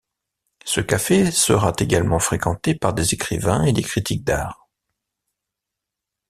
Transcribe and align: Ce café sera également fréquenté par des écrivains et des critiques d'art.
Ce 0.65 0.81
café 0.81 1.29
sera 1.29 1.73
également 1.77 2.17
fréquenté 2.17 2.73
par 2.73 2.95
des 2.95 3.13
écrivains 3.13 3.65
et 3.65 3.71
des 3.71 3.83
critiques 3.83 4.23
d'art. 4.23 4.67